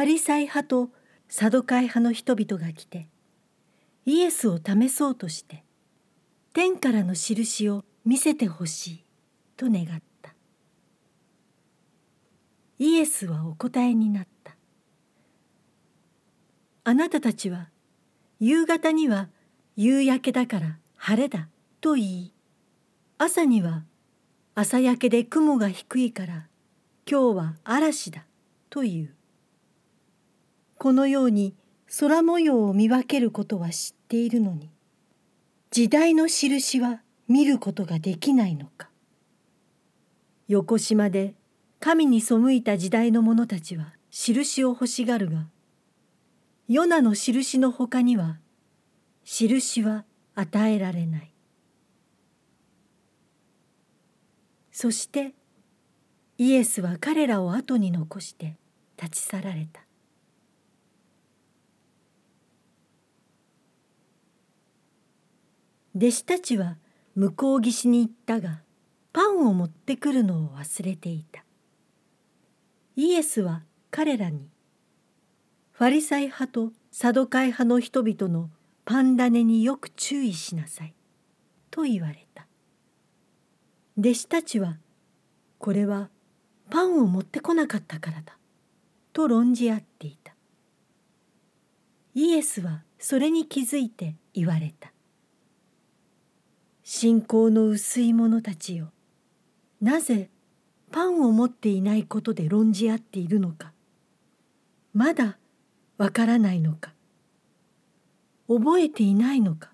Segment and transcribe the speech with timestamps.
[0.00, 0.90] ァリサイ派と
[1.28, 3.08] サドカイ派の人々が来て
[4.06, 5.64] イエスを試そうとして
[6.52, 9.04] 天からの印を見せてほしい
[9.56, 10.34] と願った。
[12.78, 14.56] イエスはお答えになった。
[16.82, 17.68] あなたたちは
[18.40, 19.28] 夕方には
[19.76, 21.48] 夕焼けだから晴れだ
[21.80, 22.34] と言い
[23.18, 23.84] 朝には
[24.54, 26.48] 朝焼けで雲が低いから
[27.08, 28.24] 今日は嵐だ
[28.70, 29.19] という。
[30.80, 31.54] このように
[31.98, 34.70] 空模様を見分けることは知っているのに
[35.70, 38.88] 時代の印は見ることができないのか。
[40.48, 41.34] 横島で
[41.80, 45.48] 神に背いた時代の者たちは印を欲しがるが
[46.66, 48.38] ヨナの印のほかには
[49.24, 51.30] 印は与えられない。
[54.72, 55.34] そして
[56.38, 58.56] イエスは彼らを後に残して
[58.96, 59.82] 立ち去られた。
[65.96, 66.76] 弟子たちは
[67.16, 68.62] 向こう岸に行ったが
[69.12, 71.44] パンを持ってくるのを忘れていた。
[72.94, 74.48] イエスは彼らに
[75.72, 78.50] ファリサイ派とサドカイ派の人々の
[78.84, 80.94] パン種によく注意しなさい
[81.70, 82.46] と言われた。
[83.98, 84.78] 弟子たちは
[85.58, 86.08] これは
[86.70, 88.38] パンを持ってこなかったからだ
[89.12, 90.34] と論じ合っていた。
[92.14, 94.92] イエスはそれに気づいて言われた。
[96.92, 98.90] 信仰の薄い者たちよ。
[99.80, 100.28] なぜ
[100.90, 103.72] パンを持っていないことで論じ合っているのか。
[104.92, 105.38] まだ
[105.98, 106.92] わからないのか。
[108.48, 109.70] 覚えていないのか。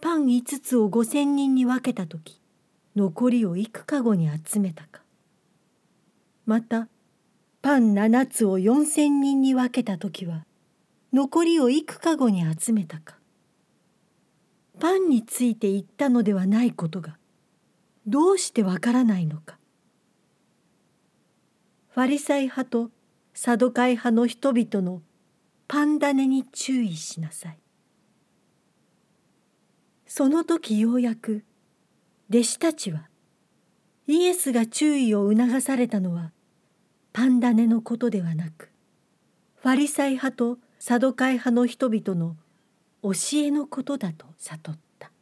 [0.00, 2.40] パン5つを5,000人に分けた時
[2.96, 5.02] 残りを幾かごに集めたか。
[6.46, 6.88] また
[7.60, 10.46] パン7つを4,000人に分けた時は
[11.12, 13.17] 残りを幾かごに集めたか。
[14.80, 17.18] パンについて言ったのではないことが
[18.06, 19.58] どうしてわからないのか。
[21.90, 22.90] ファリサイ派と
[23.34, 25.02] サドカイ派の人々の
[25.66, 27.58] パン種に注意しなさい。
[30.06, 31.44] その時ようやく
[32.30, 33.08] 弟子たちは
[34.06, 36.32] イエスが注意を促されたのは
[37.12, 38.70] パン種のことではなく
[39.56, 42.36] ファリサイ派とサドカイ派の人々の
[43.02, 45.12] 教えのことだと悟った。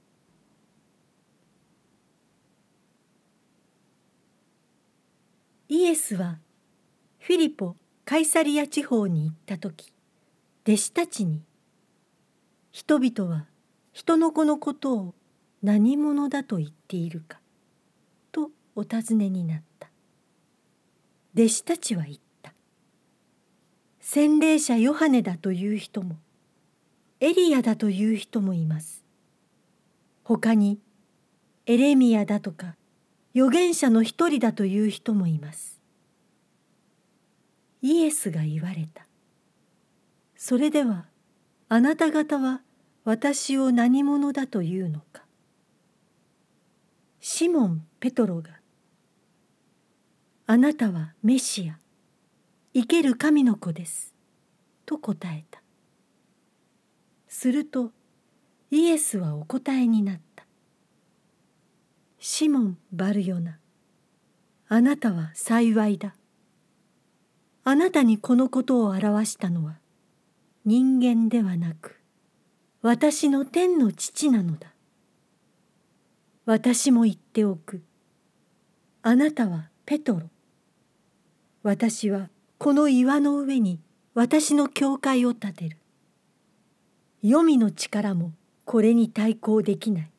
[5.68, 6.38] イエスは
[7.18, 9.92] フィリポ・カイサリア地方に行った時
[10.62, 11.42] 弟子たちに
[12.70, 13.46] 「人々は
[13.92, 15.14] 人の子のことを
[15.62, 17.40] 何者だと言っているか」
[18.30, 19.90] とお尋ねになった。
[21.34, 22.54] 弟子たちは言った
[24.00, 26.16] 「洗礼者ヨハネだという人も
[27.18, 29.02] エリアだという人もいます。
[30.22, 30.78] 他に
[31.64, 32.76] エレミアだとか
[33.34, 35.80] 預言者の一人だという人もいます。
[37.80, 39.06] イエスが言われた。
[40.36, 41.06] それでは
[41.68, 42.60] あなた方は
[43.04, 45.24] 私を何者だというのか。
[47.20, 48.60] シモン・ペトロが
[50.46, 51.78] 「あなたはメシア
[52.72, 54.14] 生ける神の子です」
[54.84, 55.65] と答えた。
[57.28, 57.92] すると
[58.70, 60.46] イエスはお答えになった
[62.18, 63.58] 「シモン・バルヨナ
[64.68, 66.16] あなたは幸いだ」
[67.64, 69.78] あなたにこのことを表したのは
[70.64, 71.96] 人間ではなく
[72.86, 74.72] 私の天の父なのだ。
[76.44, 77.82] 私も言っておく。
[79.02, 80.30] あなたはペトロ。
[81.64, 83.80] 私はこの岩の上に
[84.14, 85.78] 私の教会を建てる。
[87.26, 88.30] 黄泉の力も
[88.64, 90.10] これに対抗できない。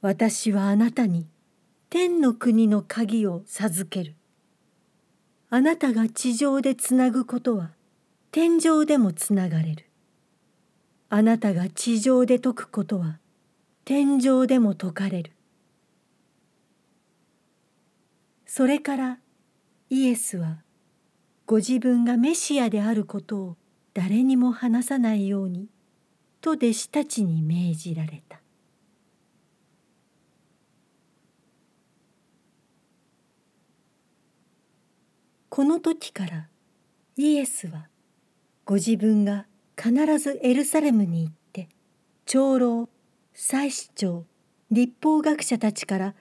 [0.00, 1.26] 私はあなたに
[1.90, 4.14] 天の国の鍵を授ける。
[5.50, 7.72] あなたが地上でつなぐことは
[8.30, 9.84] 天上でもつながれる。
[11.08, 13.18] あなたが地上で解くことは
[13.84, 15.32] 天上でも解かれる。
[18.46, 19.18] それから
[19.90, 20.58] イエスは
[21.46, 23.56] ご自分がメシアであることを
[23.94, 25.68] 誰にも話さないように
[26.40, 28.40] と弟子たちに命じられた。
[35.50, 36.48] この時から
[37.16, 37.88] イエスは
[38.64, 39.44] ご自分が
[39.76, 41.68] 必ずエルサレムに行って
[42.24, 42.88] 長老
[43.34, 44.24] 祭司長
[44.70, 46.14] 立法学者たちから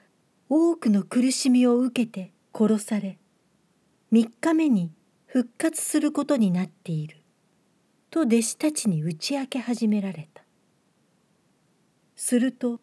[0.50, 3.20] 多くの苦しみを受けて殺され
[4.12, 4.92] 3日目に
[5.28, 7.21] 復活することになっている。
[8.12, 10.44] と弟子たちに打ち明け始められた。
[12.18, 12.82] すると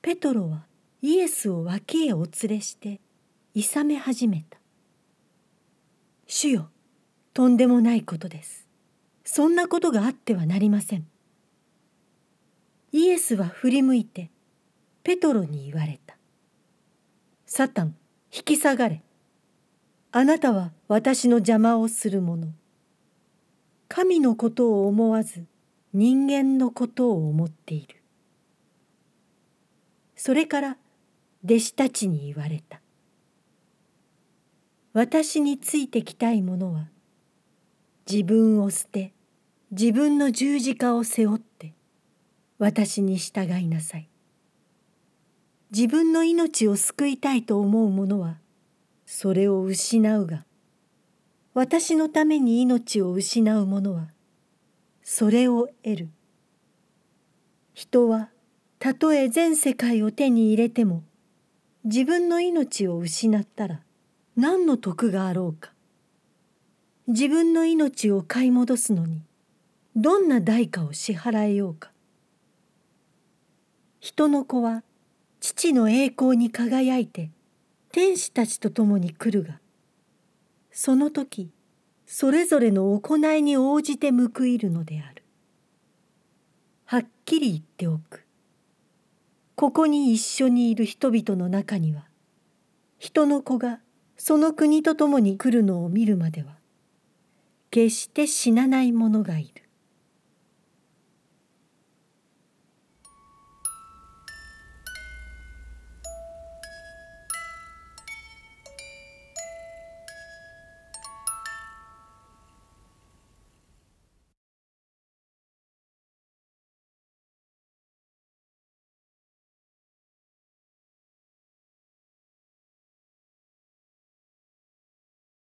[0.00, 0.66] ペトロは
[1.02, 3.00] イエスを脇へお連れして
[3.54, 4.56] いさめ始めた
[6.28, 6.70] 「主よ
[7.34, 8.68] とんでもないことです。
[9.24, 11.08] そんなことがあってはなりません」
[12.92, 14.30] イエスは振り向いて
[15.02, 16.16] ペトロに言われた
[17.46, 17.96] 「サタン
[18.32, 19.02] 引き下がれ。
[20.12, 22.54] あなたは私の邪魔をする者
[23.88, 25.46] 神のことを思わず
[25.92, 27.96] 人間のことを思っている」
[30.14, 30.76] それから
[31.44, 32.80] 弟子たちに言われた
[34.92, 36.88] 「私についてきたい者は
[38.10, 39.12] 自分を捨て
[39.70, 41.74] 自分の十字架を背負って
[42.58, 44.08] 私に従いなさい」
[45.70, 48.38] 自分の命を救いたいと思う者は
[49.04, 50.44] それを失うが
[51.58, 54.06] 私のために命を失う者は
[55.02, 56.08] それを得る。
[57.74, 58.28] 人は
[58.78, 61.02] たとえ全世界を手に入れても
[61.82, 63.80] 自分の命を失ったら
[64.36, 65.72] 何の得があろうか。
[67.08, 69.22] 自分の命を買い戻すのに
[69.96, 71.90] どんな代価を支払えようか。
[73.98, 74.84] 人の子は
[75.40, 77.32] 父の栄光に輝いて
[77.90, 79.58] 天使たちと共に来るが
[80.80, 81.50] その時
[82.06, 85.24] それぞれの行いに応じて報いるのである。
[86.84, 88.24] はっきり言っておく。
[89.56, 92.06] ここに一緒にいる人々の中には
[92.96, 93.80] 人の子が
[94.16, 96.58] その国と共に来るのを見るまでは
[97.72, 99.67] 決して死なない者がいる。